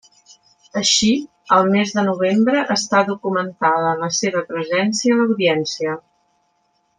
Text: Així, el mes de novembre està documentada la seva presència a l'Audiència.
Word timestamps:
Així, 0.79 1.09
el 1.57 1.67
mes 1.75 1.93
de 1.97 2.05
novembre 2.07 2.63
està 2.77 3.03
documentada 3.11 3.93
la 4.05 4.09
seva 4.21 4.43
presència 4.49 5.15
a 5.15 5.21
l'Audiència. 5.21 5.95